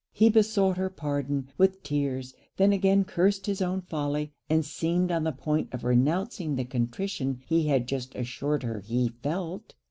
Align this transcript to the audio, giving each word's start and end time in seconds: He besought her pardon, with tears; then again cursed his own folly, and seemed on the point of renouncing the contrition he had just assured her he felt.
He 0.13 0.29
besought 0.31 0.77
her 0.77 0.89
pardon, 0.89 1.49
with 1.59 1.83
tears; 1.83 2.33
then 2.57 2.73
again 2.73 3.03
cursed 3.05 3.45
his 3.45 3.61
own 3.61 3.81
folly, 3.81 4.31
and 4.49 4.65
seemed 4.65 5.11
on 5.11 5.25
the 5.25 5.31
point 5.31 5.71
of 5.71 5.83
renouncing 5.83 6.55
the 6.55 6.65
contrition 6.65 7.43
he 7.45 7.67
had 7.67 7.87
just 7.87 8.15
assured 8.15 8.63
her 8.63 8.79
he 8.79 9.09
felt. 9.21 9.75